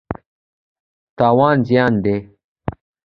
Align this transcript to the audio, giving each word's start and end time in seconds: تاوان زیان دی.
تاوان 1.17 1.55
زیان 1.67 1.93
دی. 2.03 2.17